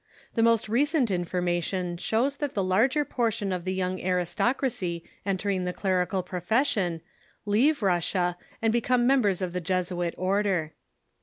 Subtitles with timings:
[0.33, 5.73] The most recent information shows* that the larger portion of the young aristocracy entering the
[5.73, 7.01] clerical profession
[7.45, 10.73] leave Russia, and become members of the Jesuit order.